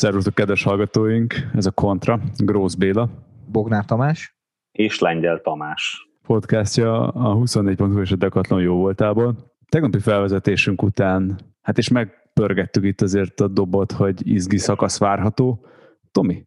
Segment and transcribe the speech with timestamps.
[0.00, 1.34] Szervusztok, kedves hallgatóink!
[1.54, 3.10] Ez a Kontra, Grósz Béla.
[3.46, 4.36] Bognár Tamás.
[4.72, 6.08] És Lengyel Tamás.
[6.22, 9.54] Podcastja a 24.hu és a Decathlon jó voltából.
[9.68, 15.66] Tegnapi felvezetésünk után, hát és megpörgettük itt azért a dobot, hogy izgi szakasz várható.
[16.12, 16.46] Tomi,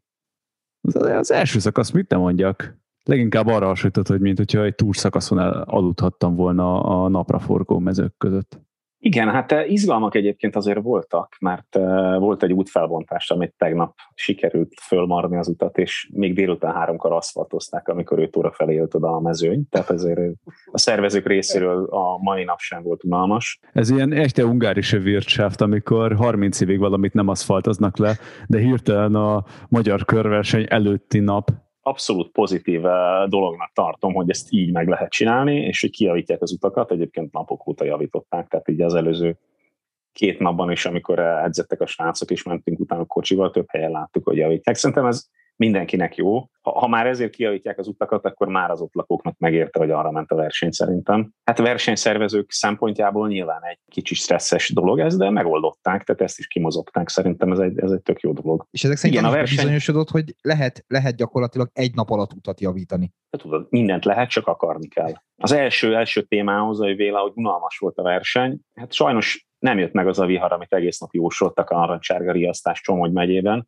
[0.82, 2.78] az, az első szakasz mit nem mondjak?
[3.04, 8.62] Leginkább arra hasonlított, hogy mint hogyha egy túlszakaszon aludhattam volna a napraforgó mezők között.
[9.06, 14.74] Igen, hát eh, izgalmak egyébként azért voltak, mert eh, volt egy útfelbontás, amit tegnap sikerült
[14.82, 19.20] fölmarni az utat, és még délután háromkor aszfaltozták, amikor 5 óra felé jött oda a
[19.20, 20.20] mezőny, tehát azért
[20.72, 23.60] a szervezők részéről a mai nap sem volt unalmas.
[23.74, 29.44] Ez ilyen echte ungárise Wirtschaft, amikor 30 évig valamit nem aszfaltoznak le, de hirtelen a
[29.70, 31.52] magyar körverseny előtti nap
[31.84, 36.52] abszolút pozitív eh, dolognak tartom, hogy ezt így meg lehet csinálni, és hogy kijavítják az
[36.52, 39.38] utakat, egyébként napok óta javították, tehát így az előző
[40.12, 44.38] két napban is, amikor edzettek a srácok, és mentünk utána kocsival, több helyen láttuk, hogy
[44.38, 44.76] javítják.
[44.76, 45.30] Szerintem ez
[45.64, 46.34] mindenkinek jó.
[46.62, 50.12] Ha, ha már ezért kiavítják az utakat, akkor már az ott lakóknak megérte, hogy arra
[50.12, 51.32] ment a verseny szerintem.
[51.44, 56.48] Hát a versenyszervezők szempontjából nyilván egy kicsit stresszes dolog ez, de megoldották, tehát ezt is
[56.48, 57.10] kimozogták.
[57.10, 58.68] Szerintem ez egy, ez egy tök jó dolog.
[58.72, 59.56] És ezek szerint Igen, a verseny...
[59.56, 63.14] bizonyosodott, hogy lehet, lehet gyakorlatilag egy nap alatt utat javítani.
[63.32, 65.14] Hát tudod, mindent lehet, csak akarni kell.
[65.36, 69.94] Az első, első témához, hogy véle, hogy unalmas volt a verseny, hát sajnos nem jött
[69.94, 73.68] meg az a vihar, amit egész nap jósoltak a narancsárga riasztás Csomogy megyében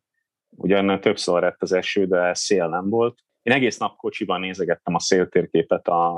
[0.56, 3.18] Ugyan többször lett az eső, de szél nem volt.
[3.42, 6.12] Én egész nap kocsiban nézegettem a széltérképet a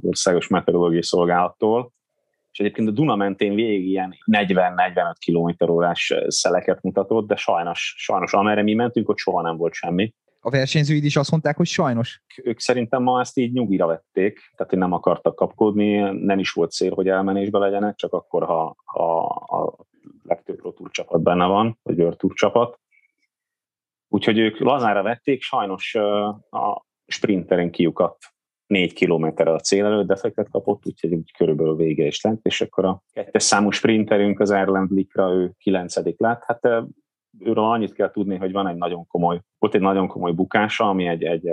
[0.00, 1.92] Országos Meteorológiai Szolgálattól,
[2.52, 8.32] és egyébként a Duna mentén végig ilyen 40-45 km órás szeleket mutatott, de sajnos, sajnos
[8.32, 10.14] amerre mi mentünk, ott soha nem volt semmi.
[10.40, 12.22] A versenyzőid is azt mondták, hogy sajnos.
[12.42, 16.94] Ők szerintem ma ezt így nyugira vették, tehát nem akartak kapkodni, nem is volt cél,
[16.94, 19.26] hogy elmenésbe legyenek, csak akkor, ha, ha
[19.58, 19.86] a
[20.22, 22.80] legtöbb Pro Tour csapat benne van, vagy World Tour csapat.
[24.14, 25.94] Úgyhogy ők lazára vették, sajnos
[26.50, 28.16] a sprinterin kiukat
[28.66, 32.84] négy kilométerre a cél előtt defektet kapott, úgyhogy úgy körülbelül vége is lent, és akkor
[32.84, 36.42] a kettes számú sprinterünk az Erland Likra, ő kilencedik lett.
[36.46, 36.64] Hát
[37.38, 41.06] őről annyit kell tudni, hogy van egy nagyon komoly, volt egy nagyon komoly bukása, ami
[41.06, 41.48] egy, egy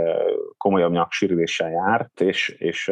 [0.57, 2.91] komolyabb nyaksérüléssel járt, és, és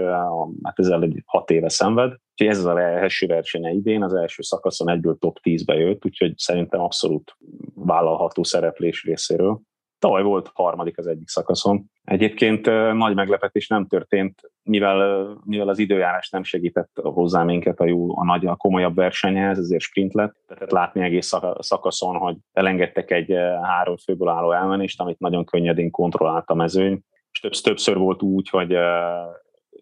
[0.63, 2.15] hát ezzel egy hat éve szenved.
[2.31, 6.33] Úgyhogy ez az a első versenye idén, az első szakaszon egyből top 10-be jött, úgyhogy
[6.37, 7.37] szerintem abszolút
[7.85, 9.59] vállalható szereplés részéről.
[9.99, 11.85] Tavaly volt harmadik az egyik szakaszon.
[12.03, 18.19] Egyébként nagy meglepetés nem történt, mivel, mivel az időjárás nem segített hozzá minket a, jó,
[18.19, 20.35] a nagy, a komolyabb versenyhez, ezért sprint lett.
[20.47, 26.49] Tehát látni egész szakaszon, hogy elengedtek egy három főből álló elmenést, amit nagyon könnyedén kontrollált
[26.49, 27.01] a mezőny.
[27.31, 28.75] És többször, volt úgy, hogy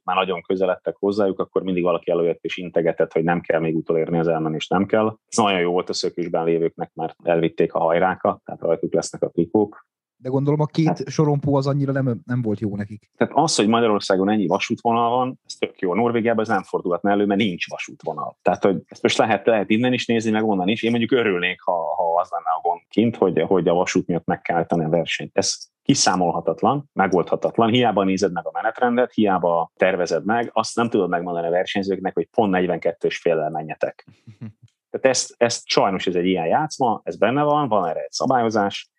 [0.07, 4.19] már nagyon közeledtek hozzájuk, akkor mindig valaki előjött és integetett, hogy nem kell még utolérni
[4.19, 5.17] az elmenést, nem kell.
[5.27, 9.29] Ez nagyon jó volt a szökésben lévőknek, mert elvitték a hajrákat, tehát rajtuk lesznek a
[9.29, 9.86] trikók,
[10.17, 13.11] de gondolom a két hát, sorompó az annyira nem, nem volt jó nekik.
[13.17, 15.93] Tehát az, hogy Magyarországon ennyi vasútvonal van, ez tök jó.
[15.93, 18.37] Norvégiában ez nem fordulhatna elő, mert nincs vasútvonal.
[18.41, 20.83] Tehát, hogy ezt most lehet, lehet innen is nézni, meg onnan is.
[20.83, 24.25] Én mondjuk örülnék, ha, ha az lenne a gond kint, hogy, hogy a vasút miatt
[24.25, 25.31] meg kell a versenyt.
[25.33, 27.69] Ez kiszámolhatatlan, megoldhatatlan.
[27.69, 32.27] Hiába nézed meg a menetrendet, hiába tervezed meg, azt nem tudod megmondani a versenyzőknek, hogy
[32.31, 34.07] pont 42 és féllel menjetek.
[34.89, 38.89] Tehát ezt, ezt sajnos ez egy ilyen játszma, ez benne van, van erre egy szabályozás,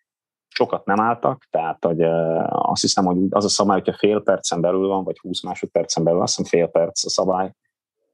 [0.49, 2.01] sokat nem álltak, tehát hogy,
[2.49, 6.21] azt hiszem, hogy az a szabály, hogyha fél percen belül van, vagy 20 másodpercen belül,
[6.21, 7.53] azt hiszem fél perc a szabály,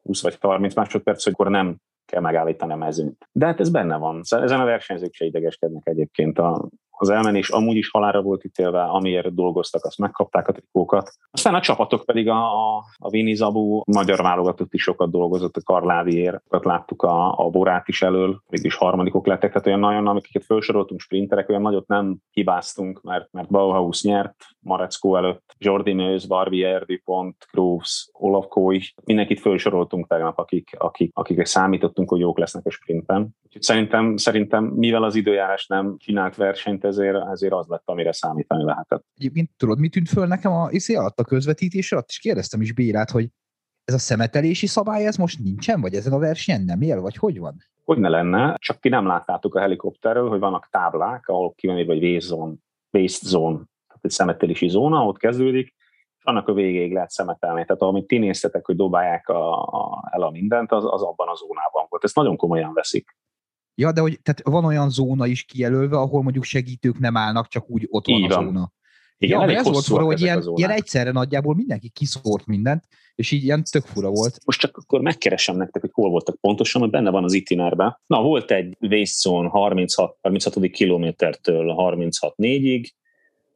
[0.01, 3.27] 20 vagy 30 másodperc, hogy akkor nem kell megállítani a mezőnyt.
[3.31, 4.21] De hát ez benne van.
[4.29, 6.39] Ezen a versenyzők se idegeskednek egyébként.
[6.39, 11.11] A, az elmenés amúgy is halára volt ítélve, amiért dolgoztak, azt megkapták a trikókat.
[11.31, 15.61] Aztán a csapatok pedig a, a, a Vini Zabu, magyar válogatott is sokat dolgozott, a
[15.63, 20.99] Karláviért, láttuk a, a Borát is elől, mégis harmadikok lettek, tehát olyan nagyon, amiket felsoroltunk
[20.99, 27.35] sprinterek, olyan nagyot nem hibáztunk, mert, mert Bauhaus nyert Mareckó előtt, Jordi Nőz, Barbier, Dupont,
[27.51, 33.35] Groves, Olaf Kói, mindenkit felsoroltunk tegnap, akik, akik, akikre számítottunk, hogy jók lesznek a sprintben.
[33.43, 38.63] Úgyhogy szerintem, szerintem, mivel az időjárás nem csinált versenyt, ezért, ezért az lett, amire számítani
[38.63, 39.05] lehetett.
[39.15, 42.73] Egyébként tudod, mi tűnt föl nekem a izé alatt, a közvetítés alatt, és kérdeztem is
[42.73, 43.29] Bérát, hogy
[43.85, 47.39] ez a szemetelési szabály, ez most nincsen, vagy ezen a versenyen nem él, vagy hogy
[47.39, 47.55] van?
[47.83, 51.85] Hogy ne lenne, csak ti nem láttátok a helikopterről, hogy vannak táblák, ahol ki van
[51.85, 52.03] vagy
[52.91, 53.55] waste zone,
[53.87, 55.73] tehát egy szemetelési zóna, ott kezdődik,
[56.17, 57.65] és annak a végéig lehet szemetelni.
[57.65, 61.35] Tehát amit ti néztetek, hogy dobálják a, a, el a mindent, az, az abban a
[61.35, 62.03] zónában volt.
[62.03, 63.14] Ezt nagyon komolyan veszik.
[63.75, 67.69] Ja, de hogy tehát van olyan zóna is kijelölve, ahol mondjuk segítők nem állnak, csak
[67.69, 68.45] úgy ott van Így a van.
[68.45, 68.73] zóna.
[69.17, 72.83] Igen, ja, elég ez volt fura, hogy ilyen, ilyen egyszerre nagyjából mindenki kiszórt mindent,
[73.15, 74.39] és így ilyen tök fura volt.
[74.45, 77.99] Most csak akkor megkeresem nektek, hogy hol voltak pontosan, mert benne van az itinerben.
[78.07, 80.71] Na, volt egy zone 36, 36.
[80.71, 82.89] kilométertől 36.4-ig,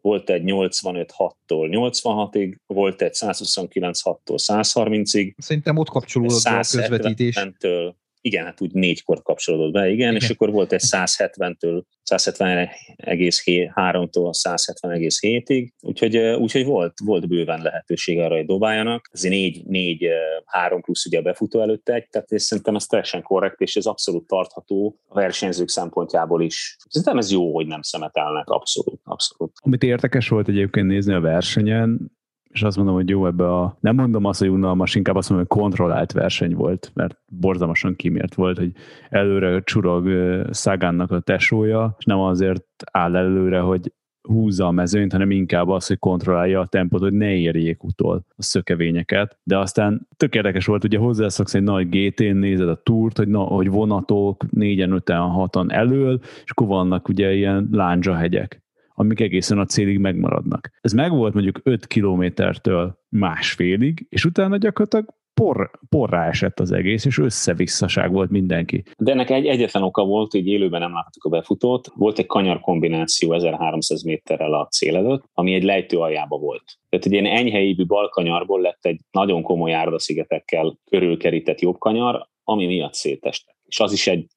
[0.01, 7.35] volt egy 85.6-tól 86-ig, volt egy 129.6-tól 130-ig, Szerintem ott kapcsolódott a közvetítés.
[7.39, 11.81] 170-től, igen, hát úgy négykor kapcsolódott be, igen, és akkor volt egy 170-től
[12.11, 19.09] 170,3-tól 170,7-ig, úgyhogy, úgyhogy volt, volt bőven lehetőség arra, hogy dobáljanak.
[19.11, 20.07] Ez négy, négy,
[20.45, 23.85] három plusz ugye a befutó előtt egy, tehát és szerintem ez teljesen korrekt, és ez
[23.85, 26.77] abszolút tartható a versenyzők szempontjából is.
[26.89, 29.51] Szerintem ez jó, hogy nem szemetelnek, abszolút, abszolút.
[29.61, 32.17] Amit érdekes volt egyébként nézni a versenyen,
[32.53, 35.47] és azt mondom, hogy jó ebbe a, nem mondom azt, hogy unalmas, inkább azt mondom,
[35.49, 38.71] hogy kontrollált verseny volt, mert borzalmasan kimért volt, hogy
[39.09, 45.11] előre csurog ö, Szagánnak a tesója, és nem azért áll előre, hogy húzza a mezőnyt,
[45.11, 49.37] hanem inkább az, hogy kontrollálja a tempót, hogy ne érjék utol a szökevényeket.
[49.43, 53.39] De aztán tök érdekes volt, ugye hozzászoksz egy nagy GT-n, nézed a túrt, hogy, na,
[53.39, 58.63] hogy vonatok négyen, öten, hatan elől, és akkor vannak ugye ilyen lándzsahegyek
[58.99, 60.69] amik egészen a célig megmaradnak.
[60.81, 67.17] Ez megvolt mondjuk 5 kilométertől másfélig, és utána gyakorlatilag por, porrá esett az egész, és
[67.17, 68.83] összevisszaság volt mindenki.
[68.97, 71.87] De ennek egy egyetlen oka volt, hogy élőben nem láttuk a befutót.
[71.95, 76.63] Volt egy kanyar kombináció 1300 méterrel a cél előtt, ami egy lejtő aljába volt.
[76.89, 82.93] Tehát egy ilyen enyheívű balkanyarból lett egy nagyon komoly árdaszigetekkel körülkerített jobb kanyar, ami miatt
[82.93, 83.55] szétestek.
[83.65, 84.27] És az is egy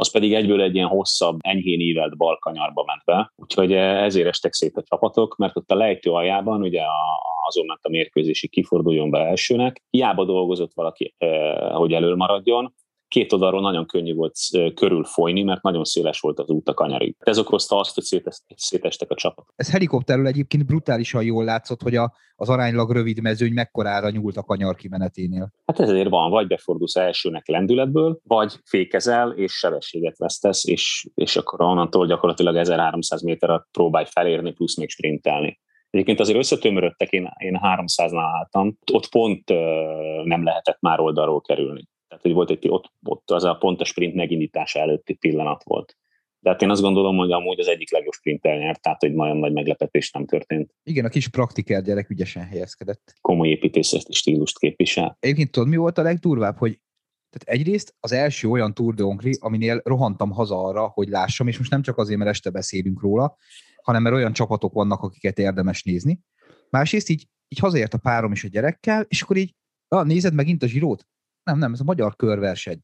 [0.00, 3.32] az pedig egyből egy ilyen hosszabb, enyhén ívelt balkanyarba ment be.
[3.36, 7.66] Úgyhogy eh, ezért estek szét a csapatok, mert ott a lejtő aljában ugye a, azon
[7.66, 9.82] ment a mérkőzési kiforduljon be elsőnek.
[9.90, 12.74] Hiába dolgozott valaki, eh, hogy elől maradjon,
[13.08, 16.74] két oldalról nagyon könnyű volt eh, körül folyni, mert nagyon széles volt az út a
[16.74, 17.16] kanyarig.
[17.18, 19.52] Ez okozta azt, hogy szétes- szétestek a csapatok.
[19.56, 24.42] Ez helikopterről egyébként brutálisan jól látszott, hogy a, az aránylag rövid mezőny mekkorára nyúlt a
[24.42, 25.52] kanyar kimeneténél.
[25.66, 31.60] Hát ezért van, vagy befordulsz elsőnek lendületből, vagy fékezel, és sebességet vesztesz, és, és akkor
[31.60, 35.60] onnantól gyakorlatilag 1300 méterre próbálj felérni, plusz még sprintelni.
[35.90, 39.82] Egyébként azért összetömörödtek, én, én 300-nál álltam, ott pont ö,
[40.24, 41.88] nem lehetett már oldalról kerülni.
[42.08, 45.96] Tehát, hogy volt egy, ott, ott az a pont a sprint megindítása előtti pillanat volt.
[46.40, 49.36] De hát én azt gondolom, hogy amúgy az egyik legjobb sprint elnyert, tehát hogy nagyon
[49.36, 50.74] nagy meglepetés nem történt.
[50.82, 53.14] Igen, a kis praktiker gyerek ügyesen helyezkedett.
[53.20, 55.16] Komoly építészeti stílust képvisel.
[55.20, 56.80] Egyébként tudod, mi volt a legdurvább, hogy
[57.30, 61.58] tehát egyrészt az első olyan Tour de Hongrie, aminél rohantam haza arra, hogy lássam, és
[61.58, 63.36] most nem csak azért, mert este beszélünk róla,
[63.82, 66.20] hanem mert olyan csapatok vannak, akiket érdemes nézni.
[66.70, 69.54] Másrészt így, így hazaért a párom is a gyerekkel, és akkor így,
[69.88, 71.06] ah, nézed megint a zsirót?
[71.48, 72.78] Nem, nem, ez a magyar körverseny.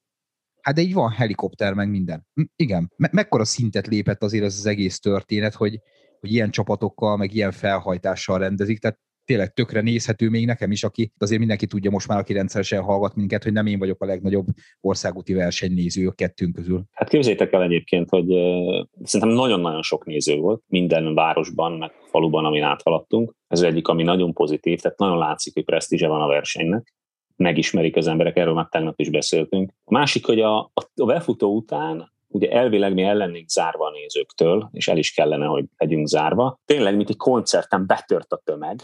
[0.60, 2.26] Hát de így van helikopter, meg minden.
[2.56, 5.80] Igen, Me- mekkora szintet lépett azért ez az egész történet, hogy,
[6.20, 11.12] hogy ilyen csapatokkal, meg ilyen felhajtással rendezik, tehát tényleg tökre nézhető még nekem is, aki
[11.18, 14.46] azért mindenki tudja most már, aki rendszeresen hallgat minket, hogy nem én vagyok a legnagyobb
[14.80, 16.84] országúti versenynéző a kettőnk közül.
[16.92, 22.44] Hát képzeljétek el egyébként, hogy uh, szerintem nagyon-nagyon sok néző volt minden városban, meg faluban,
[22.44, 23.34] amin áthaladtunk.
[23.46, 26.94] Ez egyik, ami nagyon pozitív, tehát nagyon látszik, hogy presztízse van a versenynek.
[27.36, 29.72] Megismerik az emberek, erről már tegnap is beszéltünk.
[29.84, 30.58] A másik, hogy a,
[30.94, 35.46] a, befutó után ugye elvileg mi el lennénk zárva a nézőktől, és el is kellene,
[35.46, 36.60] hogy legyünk zárva.
[36.64, 38.80] Tényleg, mint egy koncerten betört a tömeg,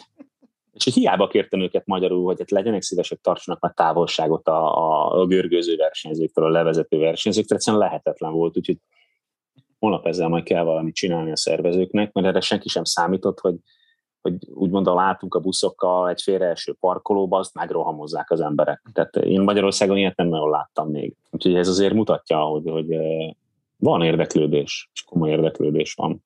[0.73, 5.26] és hiába kértem őket magyarul, hogy hát legyenek szívesek, tartsanak már távolságot a, a, a
[5.26, 8.76] görgőző versenyzőktől, a levezető versenyzőktől, egyszerűen lehetetlen volt, úgyhogy
[9.78, 13.54] holnap ezzel majd kell valamit csinálni a szervezőknek, mert erre senki sem számított, hogy,
[14.22, 18.82] hogy úgymond a látunk a buszokkal egy félreeső parkolóba, azt megrohamozzák az emberek.
[18.92, 21.14] Tehát én Magyarországon ilyet nem nagyon láttam még.
[21.30, 22.96] Úgyhogy ez azért mutatja, hogy, hogy
[23.76, 26.24] van érdeklődés, és komoly érdeklődés van.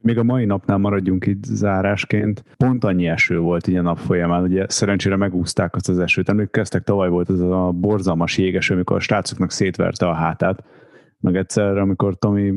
[0.00, 2.44] Még a mai napnál maradjunk itt zárásként.
[2.56, 6.28] Pont annyi eső volt így a nap folyamán, ugye szerencsére megúzták azt az esőt.
[6.28, 10.64] Emlékeztek, tavaly volt ez a borzalmas jégeső, amikor a srácoknak szétverte a hátát.
[11.20, 12.52] Meg egyszer, amikor Tomi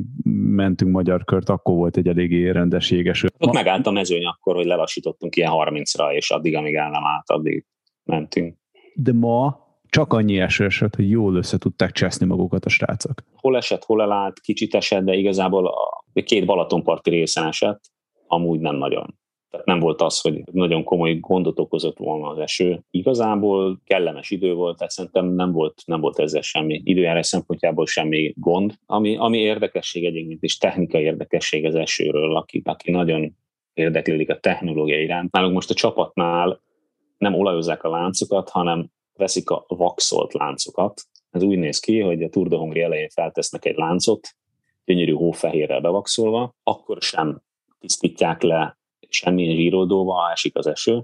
[0.56, 3.27] mentünk magyar kört, akkor volt egy eléggé rendes jégeső.
[3.38, 7.30] Ott megállt a mezőny akkor, hogy lelassítottunk ilyen 30-ra, és addig, amíg el nem állt,
[7.30, 7.65] addig
[8.03, 8.58] mentünk.
[8.94, 13.24] De ma csak annyi eső esett, hogy jól össze tudták cseszni magukat a srácok.
[13.36, 17.82] Hol esett, hol elállt, kicsit esett, de igazából a két Balatonparti részen esett,
[18.27, 19.20] amúgy nem nagyon.
[19.51, 22.84] Tehát nem volt az, hogy nagyon komoly gondot okozott volna az eső.
[22.91, 28.34] Igazából kellemes idő volt, tehát szerintem nem volt, nem volt ezzel semmi időjárás szempontjából semmi
[28.38, 28.74] gond.
[28.86, 33.36] Ami, ami érdekesség egyébként is technikai érdekesség az esőről, aki, aki nagyon
[33.74, 35.31] érdeklődik a technológia iránt.
[35.31, 36.62] Nálunk most a csapatnál
[37.17, 41.01] nem olajozzák a láncokat, hanem veszik a vaxolt láncokat.
[41.31, 44.27] Ez úgy néz ki, hogy a Tour de Hongrie elején feltesznek egy láncot,
[44.86, 47.41] gyönyörű hófehérrel bevaxolva, akkor sem
[47.79, 48.79] tisztítják le
[49.12, 51.03] semmilyen zsíroldóval, esik az eső.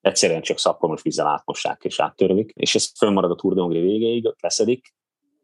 [0.00, 4.34] Egyszerűen csak szappanos vízzel átmossák és áttörlik, és ez fönnmarad a Tour de Hongrie végéig,
[4.40, 4.94] leszedik,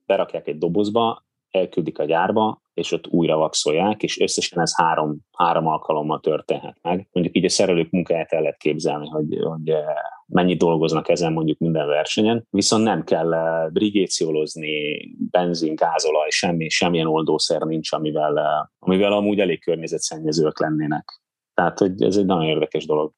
[0.07, 5.67] berakják egy dobozba, elküldik a gyárba, és ott újra vaxolják, és összesen ez három, három
[5.67, 7.09] alkalommal történhet meg.
[7.13, 9.85] Mondjuk így a szerelők munkáját el lehet képzelni, hogy, hogy eh,
[10.27, 17.07] mennyit dolgoznak ezen mondjuk minden versenyen, viszont nem kell eh, brigéciolozni, benzin, gázolaj, semmi, semmilyen
[17.07, 18.45] oldószer nincs, amivel, eh,
[18.79, 21.21] amivel amúgy elég környezetszennyezők lennének.
[21.57, 23.13] Tehát, hogy ez egy nagyon érdekes dolog.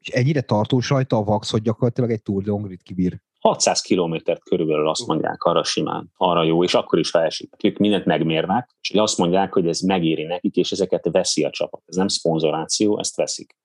[0.00, 3.20] És ennyire tartós rajta a vax, hogy gyakorlatilag egy Tour de Hongrit kibír.
[3.38, 7.54] 600 kilométert körülbelül azt mondják arra simán, arra jó, és akkor is, ha esik.
[7.64, 11.82] Ők mindent megmérnek, és azt mondják, hogy ez megéri nekik, és ezeket veszi a csapat.
[11.86, 13.56] Ez nem szponzoráció, ezt veszik.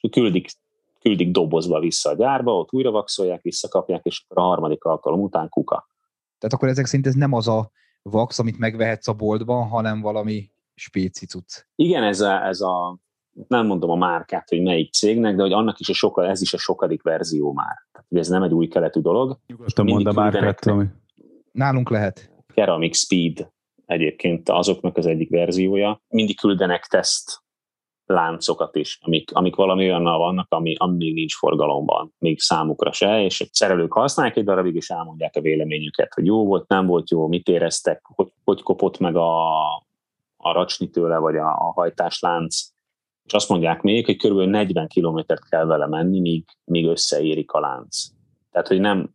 [0.00, 0.48] És küldik,
[1.00, 5.48] küldik dobozba vissza a gyárba, ott újra vaxolják, visszakapják, és akkor a harmadik alkalom után
[5.48, 5.88] kuka.
[6.38, 7.70] Tehát akkor ezek szerint ez nem az a
[8.02, 11.64] vax, amit megvehetsz a boltban, hanem valami spéci cucc.
[11.74, 12.98] Igen, ez a, ez a
[13.48, 16.54] nem mondom a márkát, hogy melyik cégnek, de hogy annak is a soka, ez is
[16.54, 17.86] a sokadik verzió már.
[17.92, 19.38] Tehát, ez nem egy új keletű dolog.
[19.46, 20.84] Nyugodtan mondd a márkát, ami...
[21.52, 22.30] Nálunk lehet.
[22.54, 23.50] Ceramic Speed
[23.86, 26.00] egyébként azoknak az egyik verziója.
[26.08, 27.42] Mindig küldenek teszt
[28.06, 33.22] láncokat is, amik, amik valami olyannal vannak, ami, ami még nincs forgalomban, még számukra se,
[33.22, 37.10] és a szerelők használják egy darabig, és elmondják a véleményüket, hogy jó volt, nem volt
[37.10, 39.48] jó, mit éreztek, hogy, hogy kopott meg a,
[40.36, 42.73] a racsni tőle, vagy a, a hajtáslánc,
[43.24, 44.38] és azt mondják még, hogy kb.
[44.38, 48.06] 40 kilométert kell vele menni, míg, míg összeérik a lánc.
[48.50, 49.10] Tehát, hogy nem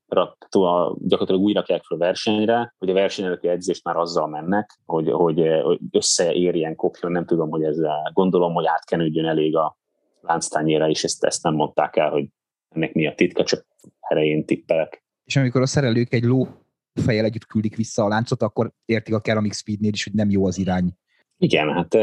[0.97, 5.79] gyakorlatilag újra kell fel versenyre, hogy a versenyelőki edzést már azzal mennek, hogy, hogy, hogy
[5.91, 9.77] összeérjen, kopjon, nem tudom, hogy ezzel gondolom, hogy átkenődjön elég a
[10.21, 12.25] lánctányére, és ezt, ezt nem mondták el, hogy
[12.69, 13.65] ennek mi a titka, csak
[13.99, 15.03] erején tippelek.
[15.23, 16.47] És amikor a szerelők egy ló
[16.93, 20.45] fejjel együtt küldik vissza a láncot, akkor értik a Ceramic Speednél is, hogy nem jó
[20.45, 20.91] az irány.
[21.37, 21.93] Igen, hát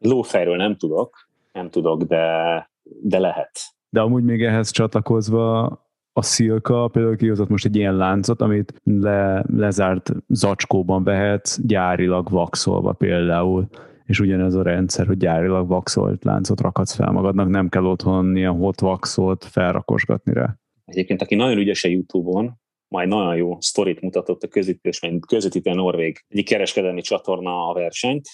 [0.00, 2.24] Lófejről nem tudok, nem tudok, de,
[2.82, 3.50] de lehet.
[3.90, 5.66] De amúgy még ehhez csatlakozva
[6.12, 12.92] a Szilka például kihozott most egy ilyen láncot, amit le, lezárt zacskóban vehetsz, gyárilag vaxolva
[12.92, 13.68] például,
[14.04, 18.56] és ugyanez a rendszer, hogy gyárilag vaxolt láncot rakhatsz fel magadnak, nem kell otthon ilyen
[18.56, 20.56] hot vaxot felrakosgatni rá.
[20.84, 25.70] Egyébként, aki nagyon ügyes a Youtube-on, majd nagyon jó sztorit mutatott a közvetítés, mert közvetítő
[25.70, 28.28] Norvég egyik kereskedelmi csatorna a versenyt,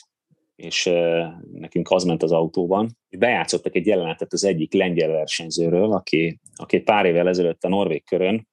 [0.56, 0.84] és
[1.52, 6.80] nekünk az ment az autóban, és bejátszottak egy jelenetet az egyik lengyel versenyzőről, aki, aki
[6.80, 8.48] pár évvel ezelőtt a Norvég körön,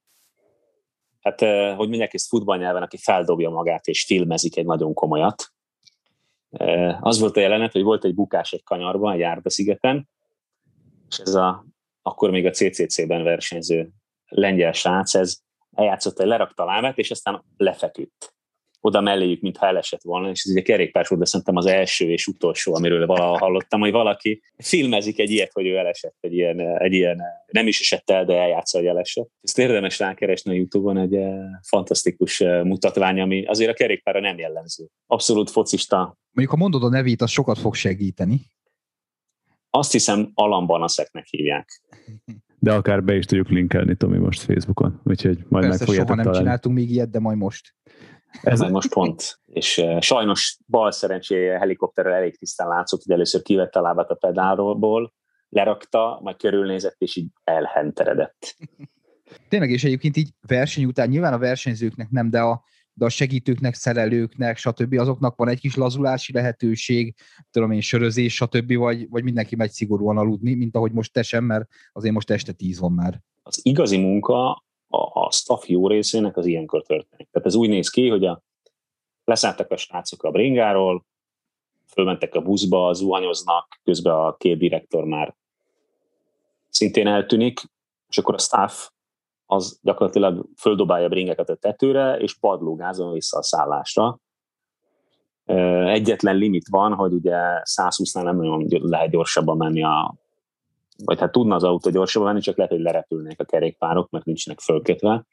[1.22, 1.39] hát
[1.75, 5.51] hogy mondják ezt futballnyelven, aki feldobja magát és filmezik egy nagyon komolyat.
[7.00, 10.10] Az volt a jelenet, hogy volt egy bukás egy kanyarban, egy Árda szigeten,
[11.10, 11.65] és ez a,
[12.01, 13.89] akkor még a CCC-ben versenyző
[14.27, 15.38] lengyel srác, ez
[15.72, 18.33] eljátszott, hogy lerakta a lábát, és aztán lefeküdt
[18.83, 22.27] oda melléjük, mintha elesett volna, és ez egy kerékpárs volt, de szerintem az első és
[22.27, 26.93] utolsó, amiről valaha hallottam, hogy valaki filmezik egy ilyet, hogy ő elesett, egy ilyen, egy
[26.93, 27.21] ilyen
[27.51, 29.29] nem is esett el, de eljátsza, hogy elesett.
[29.41, 31.33] Ezt érdemes rákeresni a Youtube-on, egy eh,
[31.67, 34.87] fantasztikus eh, mutatvány, ami azért a kerékpára nem jellemző.
[35.07, 36.17] Abszolút focista.
[36.31, 38.41] Mondjuk, ha mondod a nevét, az sokat fog segíteni.
[39.69, 41.81] Azt hiszem, Alan Banaszeknek hívják.
[42.59, 46.15] De akár be is tudjuk linkelni, Tomi, most Facebookon, úgyhogy majd Persze, meg fogjátok soha
[46.15, 46.37] nem találni.
[46.37, 47.75] csináltunk még ilyet, de majd most.
[48.41, 49.39] Ez most pont.
[49.45, 54.15] És uh, sajnos bal szerencséje helikopterrel elég tisztán látszott, hogy először kivette a lábát a
[54.15, 55.13] pedálból,
[55.49, 58.55] lerakta, majd körülnézett, és így elhenteredett.
[59.49, 62.63] Tényleg, és egyébként így verseny után nyilván a versenyzőknek nem, de a,
[62.93, 64.93] de a segítőknek, szerelőknek, stb.
[64.93, 67.15] azoknak van egy kis lazulási lehetőség,
[67.51, 68.75] tudom én, sörözés, stb.
[68.75, 72.51] Vagy, vagy mindenki megy szigorúan aludni, mint ahogy most te sem, mert azért most este
[72.51, 73.21] tíz van már.
[73.43, 74.63] Az igazi munka
[75.33, 77.27] staff jó részének az ilyenkor történik.
[77.31, 78.41] Tehát ez úgy néz ki, hogy a,
[79.23, 81.05] leszálltak a srácok a bringáról,
[81.87, 85.35] fölmentek a buszba, zuhanyoznak, közben a két direktor már
[86.69, 87.61] szintén eltűnik,
[88.09, 88.89] és akkor a staff
[89.45, 94.19] az gyakorlatilag földobálja a bringeket a tetőre, és padlógázon vissza a szállásra.
[95.85, 100.15] Egyetlen limit van, hogy ugye 120-nál nem nagyon lehet gyorsabban menni a
[100.97, 104.59] vagy hát tudna az autó gyorsabban menni, csak lehet, hogy lerepülnék a kerékpárok, mert nincsenek
[104.59, 105.25] fölkötve.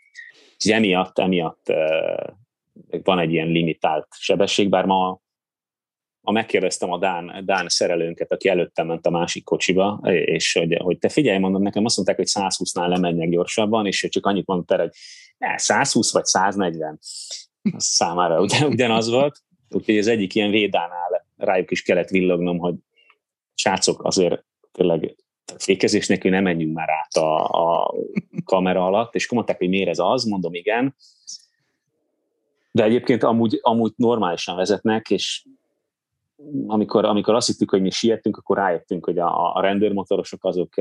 [0.57, 1.73] És emiatt, emiatt
[3.03, 5.21] van egy ilyen limitált sebesség, bár ma
[6.21, 10.99] ma megkérdeztem a Dán, Dán szerelőnket, aki előttem ment a másik kocsiba, és hogy, hogy
[10.99, 14.91] te figyelj, mondom, nekem azt mondták, hogy 120-nál lemenjek gyorsabban, és csak annyit mondta, hogy
[15.39, 16.99] ne, 120 vagy 140.
[17.73, 19.43] Az számára ugyan, ugyanaz volt.
[19.71, 22.75] Úgyhogy az egyik ilyen védánál rájuk is kellett villognom, hogy
[23.55, 25.17] srácok, azért tényleg
[25.59, 27.95] fékezés nélkül nem menjünk már át a, a
[28.45, 30.95] kamera alatt, és mondták, hogy miért ez az, mondom igen,
[32.73, 35.45] de egyébként amúgy, amúgy normálisan vezetnek, és
[36.67, 40.75] amikor, amikor azt hittük, hogy mi sietünk, akkor rájöttünk, hogy a, a rendőrmotorosok azok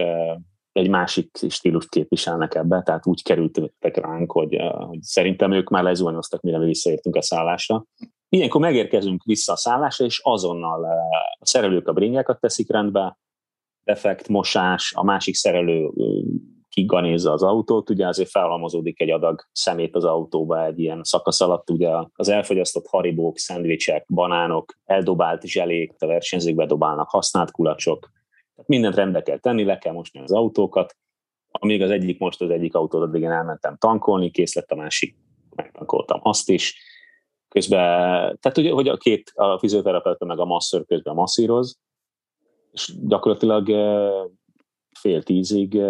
[0.72, 4.58] egy másik stílust képviselnek ebbe, tehát úgy kerültek ránk, hogy,
[4.88, 7.86] hogy szerintem ők már lezuhanyoztak, mire mi visszaértünk a szállásra.
[8.30, 10.84] Ilyenkor megérkezünk vissza a szállásra, és azonnal
[11.40, 13.18] a szerelők a bringákat teszik rendbe,
[13.90, 15.90] defekt, mosás, a másik szerelő
[16.70, 21.70] kiganézza az autót, ugye azért felhalmozódik egy adag szemét az autóba egy ilyen szakasz alatt,
[21.70, 28.00] ugye az elfogyasztott haribók, szendvicsek, banánok, eldobált zselék, a versenyzők bedobálnak használt kulacsok,
[28.56, 30.96] tehát mindent rendbe kell tenni, le kell mosni az autókat,
[31.52, 35.16] amíg az egyik most az egyik autót, addig én elmentem tankolni, kész lett a másik,
[35.56, 36.76] megtankoltam azt is.
[37.48, 37.80] Közben,
[38.40, 41.80] tehát ugye, hogy a két, a fizioterapeuta meg a masször közben masszíroz,
[42.80, 43.68] és gyakorlatilag
[45.00, 45.82] fél tízig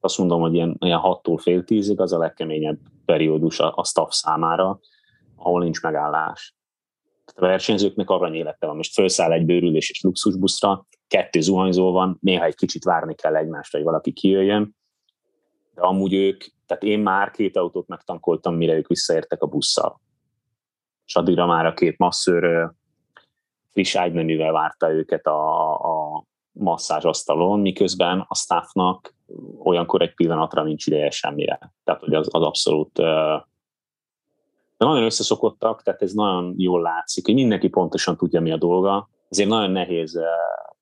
[0.00, 4.10] azt mondom, hogy ilyen, ilyen 6-tól fél tízig az a legkeményebb periódus a, a staff
[4.10, 4.80] számára,
[5.36, 6.54] ahol nincs megállás.
[7.24, 8.76] Tehát a versenyzőknek arany élete van.
[8.76, 13.78] Most felszáll egy bőrülés és luxusbuszra, kettő zuhanyzó van, néha egy kicsit várni kell egymásra,
[13.78, 14.76] hogy valaki kijöjjön,
[15.74, 20.00] de amúgy ők, tehát én már két autót megtankoltam, mire ők visszaértek a busszal.
[21.06, 22.72] És addigra már a két masszőr
[23.74, 29.14] friss ágymenüvel várta őket a, a masszázsasztalon, miközben a staffnak
[29.58, 31.72] olyankor egy pillanatra nincs ideje semmire.
[31.84, 33.00] Tehát, hogy az, az abszolút
[34.76, 39.08] de nagyon összeszokottak, tehát ez nagyon jól látszik, hogy mindenki pontosan tudja, mi a dolga.
[39.28, 40.20] Ezért nagyon nehéz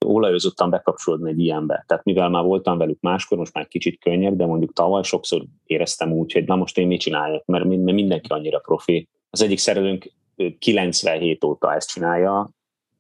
[0.07, 1.85] olajozottan bekapcsolódni egy ilyenbe.
[1.87, 6.13] Tehát mivel már voltam velük máskor, most már kicsit könnyebb, de mondjuk tavaly sokszor éreztem
[6.13, 9.09] úgy, hogy na most én mit csináljak, mert mindenki annyira profi.
[9.31, 10.13] Az egyik szerelőnk
[10.59, 12.51] 97 óta ezt csinálja,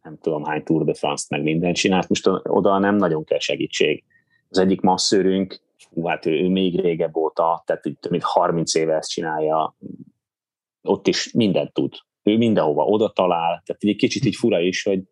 [0.02, 4.04] nem tudom hány Tour de France-t meg mindent csinált, most oda nem nagyon kell segítség.
[4.48, 5.60] Az egyik masszőrünk,
[6.04, 9.76] hát ő, ő még régebb óta, tehát több mint 30 éve ezt csinálja,
[10.82, 11.94] ott is mindent tud.
[12.22, 15.02] Ő mindenhova oda talál, tehát egy kicsit így fura is, hogy,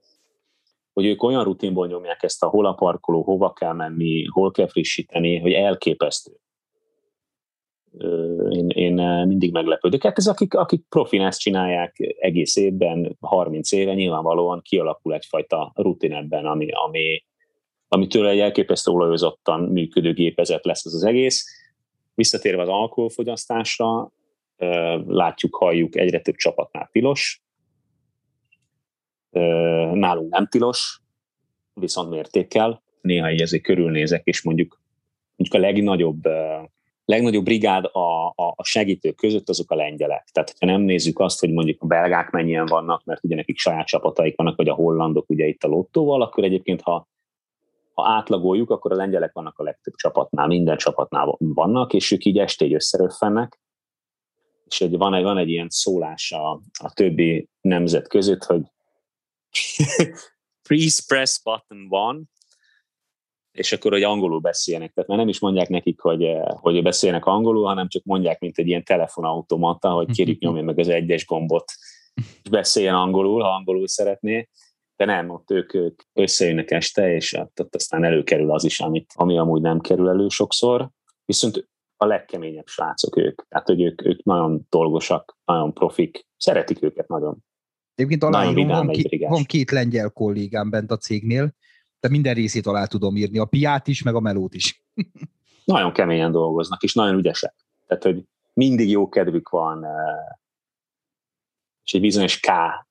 [0.93, 4.69] hogy ők olyan rutinból nyomják ezt a hol a parkoló, hova kell menni, hol kell
[4.69, 6.33] frissíteni, hogy elképesztő
[8.51, 8.95] én, én
[9.27, 10.03] mindig meglepődök.
[10.03, 16.13] Hát ez akik, akik profin ezt csinálják egész évben, 30 éve, nyilvánvalóan kialakul egyfajta rutin
[16.13, 17.25] ebben, ami, ami,
[17.89, 21.45] amitől egy elképesztő olajozottan működő gépezet lesz az az egész.
[22.15, 24.13] Visszatérve az alkoholfogyasztásra,
[25.07, 27.43] látjuk, halljuk, egyre több csapatnál tilos,
[29.93, 31.01] nálunk nem tilos,
[31.75, 32.83] viszont mértékkel.
[33.01, 34.81] Néha így körülnézek, és mondjuk,
[35.37, 36.23] mondjuk a legnagyobb
[37.05, 40.29] legnagyobb brigád a, a, a segítők között azok a lengyelek.
[40.33, 43.87] Tehát, ha nem nézzük azt, hogy mondjuk a belgák mennyien vannak, mert ugye nekik saját
[43.87, 47.09] csapataik vannak, vagy a hollandok ugye itt a lottóval, akkor egyébként, ha,
[47.95, 52.39] ha átlagoljuk, akkor a lengyelek vannak a legtöbb csapatnál, minden csapatnál vannak, és ők így
[52.39, 53.61] estéig összeröffennek,
[54.67, 56.51] és egy, van, egy, van egy ilyen szólás a,
[56.83, 58.63] a többi nemzet között, hogy
[60.69, 62.21] please press button one,
[63.53, 64.93] és akkor, hogy angolul beszélnek.
[64.93, 68.59] Tehát már nem is mondják nekik, hogy, eh, hogy beszélnek angolul, hanem csak mondják, mint
[68.59, 71.73] egy ilyen telefonautomata, hogy kérjük nyomja meg az egyes gombot,
[72.15, 74.49] és beszéljen angolul, ha angolul szeretné.
[74.97, 79.39] De nem, ott ők, ők összejönnek este, és ott aztán előkerül az is, amit, ami
[79.39, 80.91] amúgy nem kerül elő sokszor.
[81.25, 83.49] Viszont a legkeményebb srácok ők.
[83.49, 87.45] Tehát, hogy ők, ők nagyon dolgosak, nagyon profik, szeretik őket nagyon.
[87.95, 91.55] Egyébként aláírom, van, ki, van két lengyel kollégám bent a cégnél,
[92.01, 94.85] de minden részét alá tudom írni, a piát is, meg a melót is.
[95.65, 97.55] nagyon keményen dolgoznak, és nagyon ügyesek.
[97.87, 99.91] Tehát, hogy mindig jó kedvük van, eh,
[101.85, 102.51] és egy bizonyos K,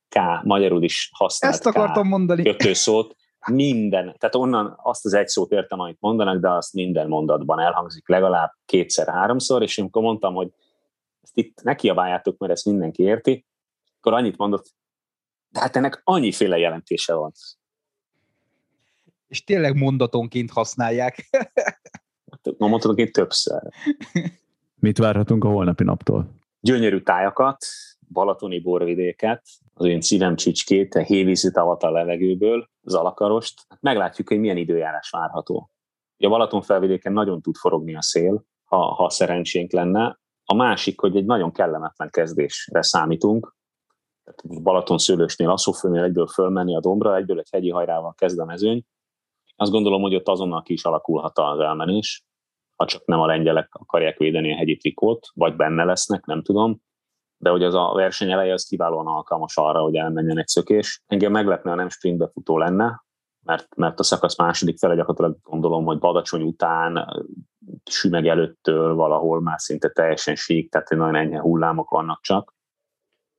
[0.10, 2.44] K, magyarul is használt Ezt akartam K mondani.
[2.44, 3.16] kötőszót,
[3.52, 8.08] minden, tehát onnan azt az egy szót értem, amit mondanak, de azt minden mondatban elhangzik
[8.08, 10.50] legalább kétszer-háromszor, és amikor mondtam, hogy
[11.22, 13.46] ezt itt ne kiabáljátok, mert ezt mindenki érti,
[13.98, 14.74] akkor annyit mondott,
[15.50, 17.32] de hát ennek annyiféle jelentése van
[19.30, 21.30] és tényleg mondatonként használják.
[22.58, 23.62] Ma mondhatok itt többször.
[24.76, 26.30] Mit várhatunk a holnapi naptól?
[26.60, 27.66] Gyönyörű tájakat,
[28.12, 33.62] balatoni borvidéket, az én szívem csicskét, a hévízi tavat a levegőből, az alakarost.
[33.80, 35.72] Meglátjuk, hogy milyen időjárás várható.
[36.18, 40.20] A Balaton felvidéken nagyon tud forogni a szél, ha, ha szerencsénk lenne.
[40.44, 43.56] A másik, hogy egy nagyon kellemetlen kezdésre számítunk.
[44.24, 48.86] Tehát Balaton szőlősnél, Asszófőnél egyből fölmenni a dombra, egyből egy hegyi hajrával kezd a mezőny,
[49.60, 52.24] azt gondolom, hogy ott azonnal ki is alakulhat az elmenés,
[52.76, 56.82] ha csak nem a lengyelek akarják védeni a hegyi trikót, vagy benne lesznek, nem tudom.
[57.38, 61.04] De hogy az a verseny eleje az kiválóan alkalmas arra, hogy elmenjen egy szökés.
[61.08, 63.06] Engem meglepne, ha nem sprintbe futó lenne,
[63.46, 67.08] mert, mert a szakasz második fele gyakorlatilag gondolom, hogy Badacsony után,
[67.90, 72.56] sümeg előttől valahol már szinte teljesen sík, tehát nagyon enyhe hullámok vannak csak.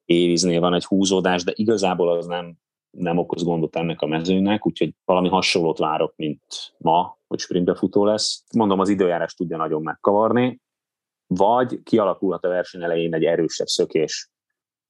[0.05, 2.57] Ériznél van egy húzódás, de igazából az nem
[2.91, 8.05] nem okoz gondot ennek a mezőnynek, úgyhogy valami hasonlót várok, mint ma, hogy sprintbe futó
[8.05, 8.45] lesz.
[8.55, 10.61] Mondom, az időjárás tudja nagyon megkavarni,
[11.27, 14.31] vagy kialakulhat a verseny elején egy erősebb szökés.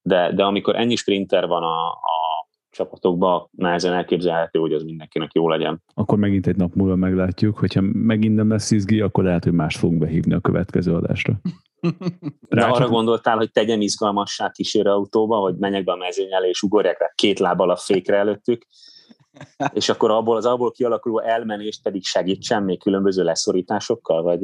[0.02, 2.30] De, de amikor ennyi sprinter van a, a
[2.70, 5.82] csapatokban, nehezen elképzelhető, hogy az mindenkinek jó legyen.
[5.94, 9.76] Akkor megint egy nap múlva meglátjuk, hogyha megint nem lesz izgi, akkor lehet, hogy más
[9.76, 11.40] fogunk behívni a következő adásra.
[12.48, 16.62] De arra gondoltál, hogy tegyem izgalmassá kísérő autóba, hogy menjek be a mezőny elé, és
[16.62, 18.66] ugorjak rá két lábbal a fékre előttük,
[19.72, 24.40] és akkor abból az abból kialakuló elmenést pedig segítsen még különböző leszorításokkal, vagy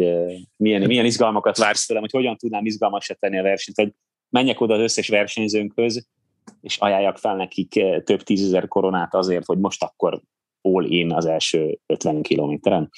[0.57, 3.93] milyen, milyen izgalmakat vársz tőlem, hogy hogyan tudnám izgalmasra tenni a versenyt, hogy
[4.29, 6.07] menjek oda az összes versenyzőnkhöz,
[6.61, 7.69] és ajánljak fel nekik
[8.05, 10.21] több tízezer koronát azért, hogy most akkor
[10.61, 12.91] all in az első 50 kilométeren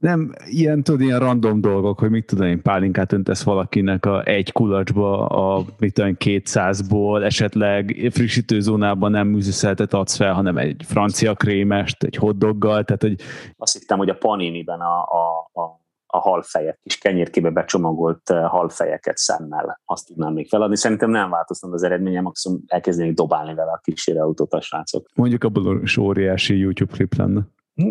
[0.00, 4.52] nem ilyen, tudod, ilyen random dolgok, hogy mit tudom én, pálinkát öntesz valakinek a egy
[4.52, 12.02] kulacsba, a mit tudom 200-ból, esetleg frissítőzónában nem műzőszeltet adsz fel, hanem egy francia krémest,
[12.02, 13.20] egy hotdoggal, tehát hogy...
[13.56, 15.78] Azt hittem, hogy a paniniben a, a, a
[16.12, 19.80] a halfejek, kis kenyérkébe becsomagolt halfejeket szemmel.
[19.84, 20.76] Azt tudnám még feladni.
[20.76, 25.06] Szerintem nem változtam az eredményem, maximum elkezdenék dobálni vele a kísérőautót a srácok.
[25.14, 27.40] Mondjuk abból is óriási YouTube klip lenne.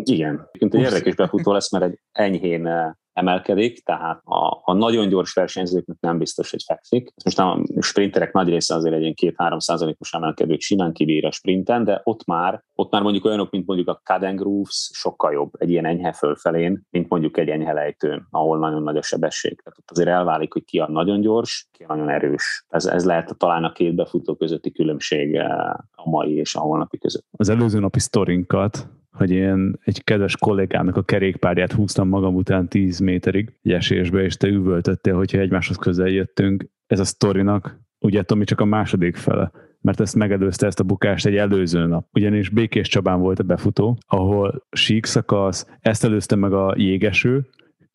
[0.02, 5.32] Igen, egy érdekes befutó lesz, mert egy enyhén eh, emelkedik, tehát a, a nagyon gyors
[5.32, 7.12] versenyzőknek nem biztos, hogy fekszik.
[7.24, 11.84] Most a sprinterek nagy része azért egy ilyen 2-3 százalékos emelkedőt simán kibír a sprinten,
[11.84, 15.70] de ott már, ott már mondjuk olyanok, mint mondjuk a Caden Grooves sokkal jobb egy
[15.70, 19.60] ilyen enyhe fölfelén, mint mondjuk egy enyhe lejtőn, ahol nagyon nagy a sebesség.
[19.62, 22.64] Tehát ott azért elválik, hogy ki a nagyon gyors, ki a nagyon erős.
[22.68, 26.98] Ez, ez lehet talán a két befutó közötti különbség eh, a mai és a holnapi
[26.98, 27.26] között.
[27.30, 28.88] Az előző napi sztorinkat
[29.20, 34.36] hogy én egy kedves kollégának a kerékpárját húztam magam után 10 méterig egy esésbe, és
[34.36, 36.66] te üvöltöttél, hogyha egymáshoz közel jöttünk.
[36.86, 41.26] Ez a sztorinak, ugye Tomi csak a második fele, mert ezt megelőzte ezt a bukást
[41.26, 42.06] egy előző nap.
[42.12, 47.48] Ugyanis Békés Csabán volt a befutó, ahol sík szakasz, ezt előzte meg a jégeső,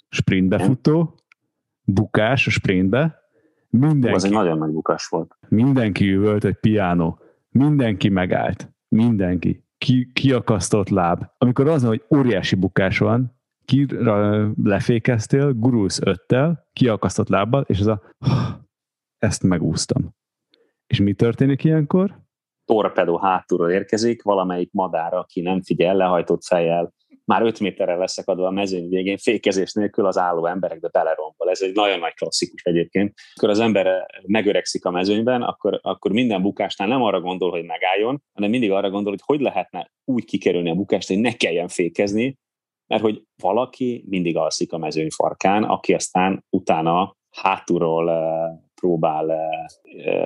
[0.09, 1.15] sprint befutó,
[1.81, 3.19] bukás a sprintbe,
[3.69, 5.37] mindenki, az egy nagyon nagy bukás volt.
[5.49, 11.25] Mindenki üvölt egy piánó, mindenki megállt, mindenki ki, kiakasztott láb.
[11.37, 13.33] Amikor az, hogy óriási bukás van,
[13.65, 13.87] ki
[14.63, 18.01] lefékeztél, gurulsz öttel, kiakasztott lábbal, és ez a
[19.17, 20.15] ezt megúsztam.
[20.87, 22.23] És mi történik ilyenkor?
[22.65, 26.93] Torpedó hátulról érkezik, valamelyik madár, aki nem figyel, lehajtott fejjel,
[27.25, 31.49] már 5 méterre leszakadva a mezőny végén, fékezés nélkül az álló emberekbe belerombol.
[31.49, 33.13] Ez egy nagyon nagy klasszikus egyébként.
[33.33, 38.23] Akkor az ember megöregszik a mezőnyben, akkor, akkor minden bukásnál nem arra gondol, hogy megálljon,
[38.33, 42.37] hanem mindig arra gondol, hogy hogy lehetne úgy kikerülni a bukást, hogy ne kelljen fékezni,
[42.87, 48.11] mert hogy valaki mindig alszik a mezőny farkán, aki aztán utána hátulról
[48.85, 49.25] próbál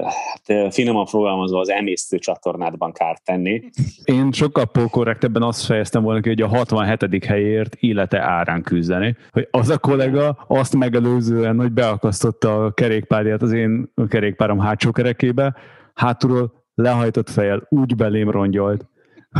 [0.09, 3.63] hát finoman fogalmazva az emésztő csatornádban kárt tenni.
[4.03, 7.25] Én sokkal pókorrektebben azt fejeztem volna ki, hogy a 67.
[7.25, 9.15] helyért élete árán küzdeni.
[9.31, 15.55] Hogy az a kollega azt megelőzően, hogy beakasztotta a kerékpárját az én kerékpárom hátsó kerekébe,
[15.93, 18.85] hátulról lehajtott fejjel úgy belém rongyolt,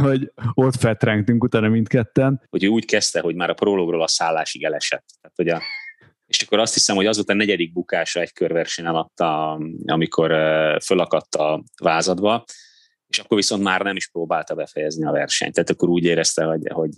[0.01, 2.41] hogy ott fetrengtünk utána mindketten.
[2.49, 5.05] Hogy ő úgy kezdte, hogy már a prologról a szállásig elesett.
[5.21, 5.61] Tehát, hogy a
[6.29, 9.19] és akkor azt hiszem, hogy az volt a negyedik bukása egy körverseny alatt,
[9.85, 10.31] amikor
[10.83, 12.45] fölakadt a vázadba,
[13.07, 15.53] és akkor viszont már nem is próbálta befejezni a versenyt.
[15.53, 16.89] Tehát akkor úgy érezte, hogy, hogy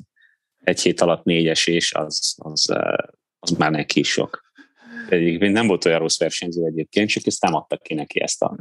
[0.58, 2.76] egy hét alatt négyes és az, az,
[3.40, 4.42] az már neki is sok.
[5.10, 8.58] Egyébként nem volt olyan rossz versenyző egyébként, csak ezt nem adtak ki neki ezt a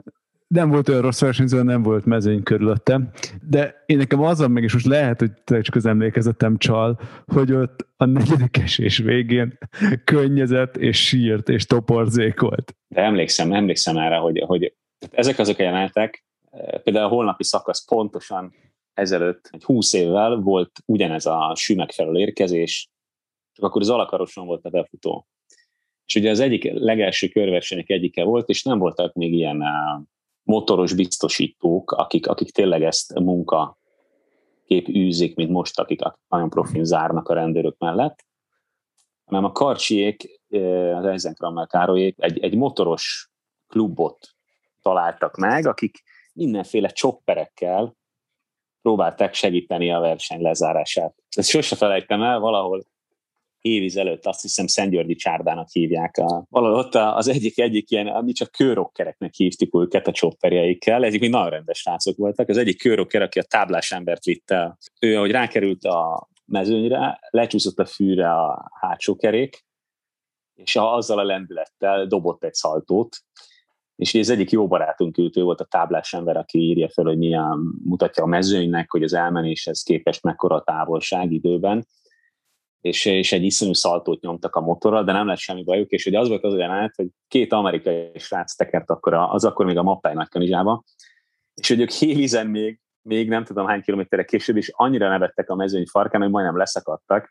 [0.54, 3.10] nem volt olyan rossz versenyző, nem volt mezőny körülöttem,
[3.48, 7.86] de én nekem az meg, és most lehet, hogy csak az emlékezetem csal, hogy ott
[7.96, 9.58] a negyedik esés végén
[10.04, 12.76] könnyezett, és sírt, és toporzékolt.
[12.88, 14.74] De emlékszem, emlékszem erre, hogy, hogy
[15.10, 16.24] ezek azok a jelenetek,
[16.82, 18.54] például a holnapi szakasz pontosan
[18.94, 22.88] ezelőtt, egy húsz évvel volt ugyanez a sümek felől érkezés,
[23.52, 25.26] csak akkor az alakaroson volt a befutó.
[26.06, 29.62] És ugye az egyik legelső körversenyek egyike volt, és nem voltak még ilyen
[30.50, 33.78] motoros biztosítók, akik, akik tényleg ezt munka
[34.64, 38.26] kép űzik, mint most, akik nagyon profin zárnak a rendőrök mellett,
[39.24, 40.40] hanem a Karcsiék,
[40.94, 43.30] az Eisenkrammel Károlyék egy, egy motoros
[43.68, 44.28] klubot
[44.82, 47.96] találtak meg, akik mindenféle csopperekkel
[48.82, 51.14] próbálták segíteni a verseny lezárását.
[51.28, 52.84] Ezt sose felejtem el, valahol
[53.60, 56.16] éviz előtt azt hiszem Szentgyörgyi csárdának hívják.
[56.16, 61.20] A, valahol ott az egyik, egyik ilyen, mi csak kőrokkereknek hívtuk őket a csopperjeikkel, ezek
[61.20, 62.48] még nagyon rendes srácok voltak.
[62.48, 67.84] Az egyik kőrokker, aki a táblás embert vitte, ő, ahogy rákerült a mezőnyre, lecsúszott a
[67.84, 69.64] fűre a hátsó kerék,
[70.54, 73.16] és azzal a lendülettel dobott egy szaltót,
[73.96, 77.18] és ez egyik jó barátunk ült, ő volt a táblás ember, aki írja fel, hogy
[77.18, 81.86] milyen mutatja a mezőnynek, hogy az elmenéshez képest mekkora a távolság időben,
[82.80, 86.18] és, és egy iszonyú szaltót nyomtak a motorral, de nem lett semmi bajuk, és ugye
[86.18, 90.14] az volt az jelenet, hogy két amerikai srác tekert akkor az akkor még a Mappály
[90.14, 90.84] nagykanizsába,
[91.54, 95.54] és hogy ők hévizen még, még nem tudom hány kilométerre később, és annyira nevettek a
[95.54, 97.30] mezőny farkán, hogy majdnem leszakadtak,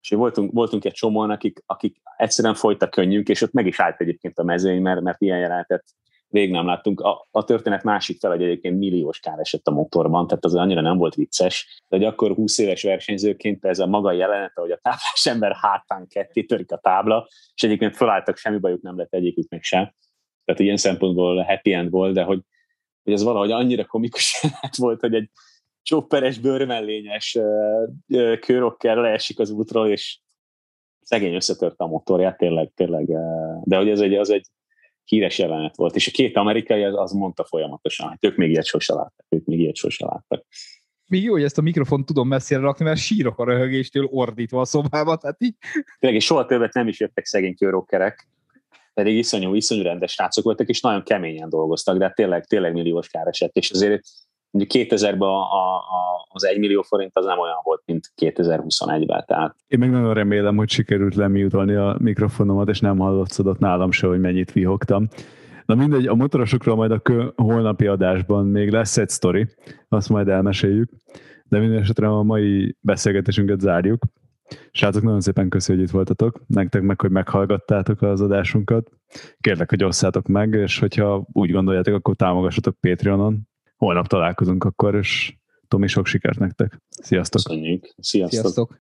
[0.00, 4.00] és voltunk, voltunk egy csomóan, akik, akik egyszerűen folytak könnyünk, és ott meg is állt
[4.00, 5.84] egyébként a mezőny, mert, mert ilyen jelenetet
[6.32, 7.00] végig nem láttunk.
[7.00, 10.80] A, a történet másik fel, hogy egyébként milliós kár esett a motorban, tehát az annyira
[10.80, 14.78] nem volt vicces, de hogy akkor 20 éves versenyzőként ez a maga jelenet, hogy a
[14.82, 19.62] táblás ember hátán ketté törik a tábla, és egyébként felálltak, semmi bajuk nem lett egyiküknek
[19.62, 19.94] sem.
[20.44, 22.40] Tehát ilyen szempontból happy end volt, de hogy,
[23.02, 25.30] hogy ez valahogy annyira komikus jelenet volt, hogy egy
[25.82, 27.38] csopperes, bőrmellényes
[28.40, 30.20] kőrokkel leesik az útról, és
[31.00, 33.06] szegény összetörte a motorját, tényleg, tényleg,
[33.64, 34.46] de hogy ez egy, az egy
[35.04, 38.64] híres jelenet volt, és a két amerikai az, az mondta folyamatosan, hogy ők még ilyet
[38.64, 40.44] sose láttak, ők még ilyet sose láttak.
[41.08, 44.64] Még jó, hogy ezt a mikrofont tudom messzire rakni, mert sírok a röhögéstől ordítva a
[44.64, 45.54] szobába, tehát így.
[45.98, 48.28] Tényleg, és soha többet nem is jöttek szegény kőrokkerek,
[48.94, 53.26] pedig iszonyú, iszonyú rendes srácok voltak, és nagyon keményen dolgoztak, de tényleg, tényleg milliós kár
[53.26, 54.02] esett, és azért
[54.52, 59.24] mondjuk 2000-ben a, a, az 1 millió forint az nem olyan volt, mint 2021-ben.
[59.26, 59.56] Tehát.
[59.66, 64.20] Én meg nagyon remélem, hogy sikerült lemiutolni a mikrofonomat, és nem hallotszodott nálam se, hogy
[64.20, 65.08] mennyit vihogtam.
[65.66, 69.46] Na mindegy, a motorosokról majd a kö, holnapi adásban még lesz egy sztori,
[69.88, 70.90] azt majd elmeséljük,
[71.44, 74.04] de minden esetre a mai beszélgetésünket zárjuk.
[74.70, 76.44] Srácok, nagyon szépen köszönjük, hogy itt voltatok.
[76.46, 78.90] Nektek meg, hogy meghallgattátok az adásunkat.
[79.40, 83.48] Kérlek, hogy osszátok meg, és hogyha úgy gondoljátok, akkor támogassatok Patreonon,
[83.84, 85.36] holnap találkozunk akkor, és
[85.68, 86.80] Tomi, sok sikert nektek.
[86.88, 87.42] Sziasztok!
[87.42, 87.94] Köszönjük!
[87.98, 88.40] Sziasztok!
[88.40, 88.80] Sziasztok.